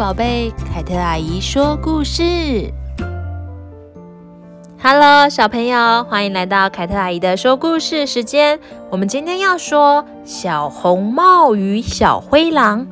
[0.00, 2.72] 宝贝，凯特阿姨说故事。
[4.82, 8.58] Hello，小朋友，欢迎来到凯特阿姨的说故事时间。
[8.88, 12.86] 我们今天要说小红帽与小灰狼。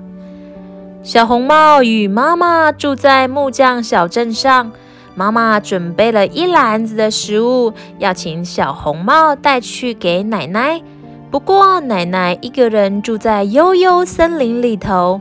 [1.02, 4.70] 小红帽与妈妈住在木匠小镇上，
[5.14, 10.82] 妈妈准备了一篮子的食物，要请小红帽带去给奶奶。
[11.30, 15.18] 不过，奶奶一个人住在幽幽森林里头。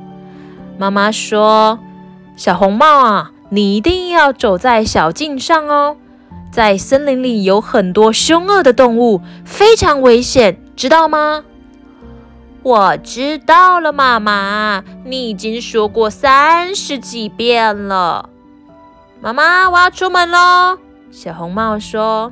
[0.78, 1.80] 妈妈说
[2.38, 5.98] ：“小红帽啊，你一定要走在小径上哦，
[6.52, 11.44] 在森林里有很多凶恶的动物，非常危险，知道吗
[12.62, 18.30] ？”“我知道了，妈妈，你已经说过三十几遍了。
[19.20, 20.78] ”“妈妈，我要出门喽。”
[21.10, 22.32] 小红帽说，“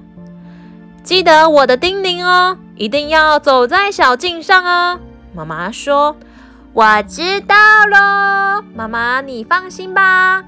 [1.01, 4.99] 记得我的叮咛哦，一定要走在小径上哦。”
[5.33, 6.15] 妈妈说。
[6.75, 7.55] 我知道
[7.89, 10.43] 喽，妈妈，你放心吧。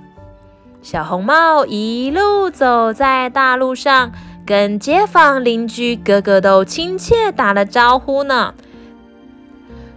[0.81, 4.11] 小红帽一路走在大路上，
[4.45, 8.53] 跟街坊邻居个个都亲切打了招呼呢。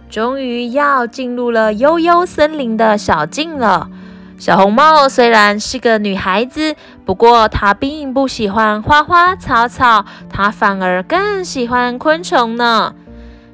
[0.09, 3.89] 终于要进入了幽幽森林的小径了。
[4.37, 12.95] 小红帽虽然是个女孩子，不过她并不喜欢花花草草，她反而更喜欢昆虫呢。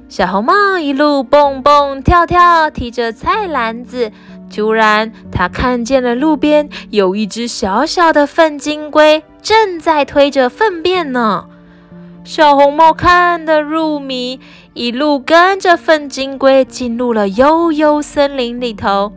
[0.10, 4.12] 小红帽一路蹦蹦跳跳，提着菜篮子。
[4.50, 11.46] 突然，他看见了路边有一只小小的粪金龟，正在推着粪便呢。
[12.24, 14.40] 小红帽看得入迷，
[14.74, 19.12] 一路跟着粪金龟进入了幽幽森林里头。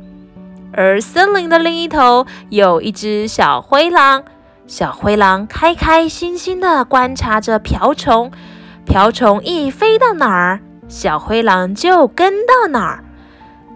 [0.73, 4.25] 而森林的另一头有一只小灰狼，
[4.67, 8.33] 小灰狼开开心心地观察着瓢虫。
[8.85, 13.05] 瓢虫一飞到哪儿，小灰狼就跟到哪儿，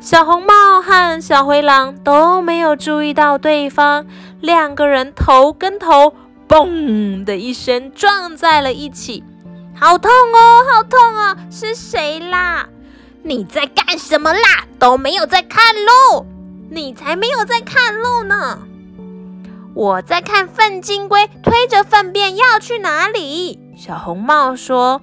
[0.00, 4.04] 小红帽和小灰狼都没有注意到对方，
[4.40, 6.12] 两个人头跟头
[6.48, 9.22] “嘣”的一声撞在了一起，
[9.78, 11.36] 好痛哦，好痛哦！
[11.52, 12.66] 是谁啦？
[13.22, 14.64] 你在干什么啦？
[14.80, 16.26] 都没有在看路，
[16.68, 18.58] 你才没有在看路呢！
[19.72, 23.60] 我在看粪金龟推着粪便要去哪里？
[23.76, 25.00] 小红帽说。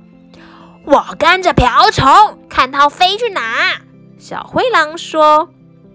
[0.85, 3.79] 我跟着瓢虫，看它飞去哪。
[4.17, 5.49] 小灰狼说：“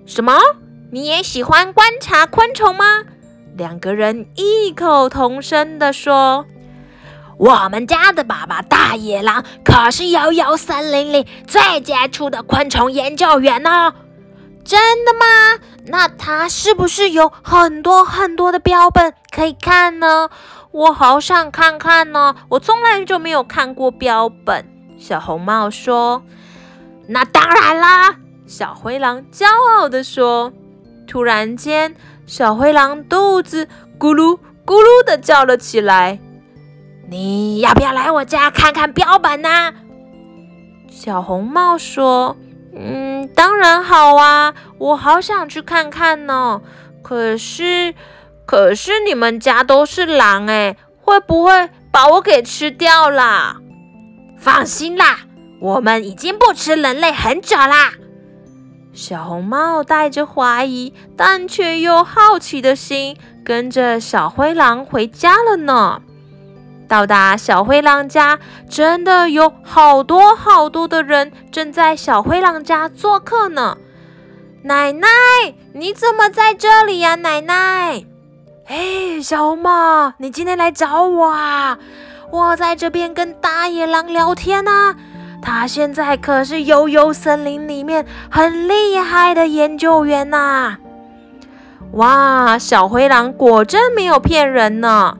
[0.06, 0.38] 什么？
[0.92, 3.02] 你也喜欢观察昆虫吗？”
[3.56, 6.46] 两个人异口同声地说
[7.38, 13.92] ：“我们家的爸爸大野狼可是幽幽森林里最杰出的昆虫研究员呢。”
[14.64, 15.60] 真的吗？
[15.86, 20.28] 那他是不是有很多很多的标本可以看呢？
[20.72, 24.75] 我好想看看呢，我从来就没有看过标本。
[24.98, 26.22] 小红帽说
[27.08, 30.52] ：“那当然啦！”小灰狼骄傲地说。
[31.08, 31.94] 突然间，
[32.26, 34.36] 小灰狼肚子咕噜
[34.66, 36.18] 咕噜地叫了起来。
[37.08, 39.72] “你要不要来我家看看标本呢？”
[40.90, 42.36] 小红帽说
[42.74, 46.60] ：“嗯，当然好啊，我好想去看看呢。
[47.02, 47.94] 可是，
[48.44, 53.58] 可是你们家都是狼诶，会不会把我给吃掉啦？”
[54.36, 55.20] 放心啦，
[55.60, 57.92] 我们已经不吃人类很久啦。
[58.92, 66.00] 小红帽带着怀疑但却又好奇的心，跟着小灰狼回家了呢。
[66.88, 68.38] 到达小灰狼家，
[68.70, 73.76] 真的有好多好多的人正在小灰狼家做客呢。
[74.62, 75.08] 奶奶，
[75.74, 77.16] 你怎么在这里呀？
[77.16, 78.04] 奶奶，
[78.66, 81.78] 哎，小红帽，你今天来找我啊？
[82.30, 84.94] 我在这边跟大野狼聊天呢，
[85.40, 90.76] 他现在可是悠悠森林里面很厉害的研究员呐！
[91.92, 95.16] 哇，小灰狼果真没有骗人呢！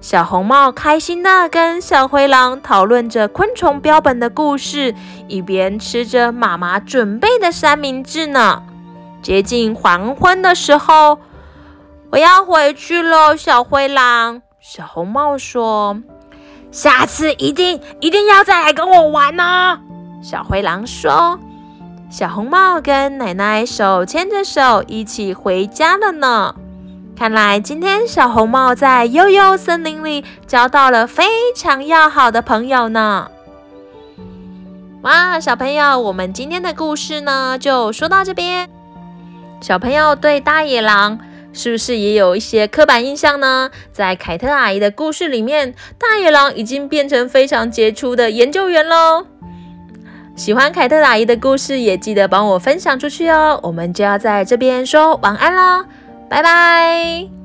[0.00, 4.94] 小红帽开心地跟小灰狼讨论着昆虫标本的故事，
[5.28, 8.62] 一边吃着妈妈准备的三明治呢。
[9.22, 11.18] 接近黄昏的时候，
[12.10, 14.42] 我要回去了，小灰狼。
[14.60, 15.96] 小红帽说。
[16.74, 19.78] 下次一定一定要再来跟我玩哦，
[20.20, 21.38] 小灰狼说。
[22.10, 26.52] 小红帽跟奶奶手牵着手一起回家了呢。
[27.16, 31.24] 看来今天小红帽在悠悠森林里交到了非
[31.54, 33.28] 常要好的朋友呢。
[35.02, 38.68] 哇，小朋友，我们今天的故事呢就说到这边。
[39.60, 41.20] 小朋友对大野狼。
[41.54, 43.70] 是不是也有一些刻板印象呢？
[43.92, 49.24] 在凯特阿姨的故事里面，大野狼已经变成非常杰出的研究员喽。
[50.36, 53.60] 喜欢凯特阿姨的故事，也记得帮我分享出去哦。
[53.62, 55.86] 我们就要在这边说晚安喽，
[56.28, 57.43] 拜拜。